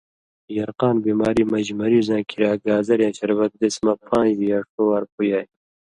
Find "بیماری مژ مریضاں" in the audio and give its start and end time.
1.05-2.21